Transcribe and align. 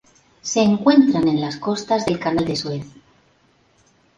Se 0.41 0.61
encuentran 0.61 1.27
en 1.27 1.39
las 1.39 1.57
costas 1.57 2.07
del 2.07 2.17
Canal 2.17 2.43
de 2.43 2.55
Suez. 2.55 2.87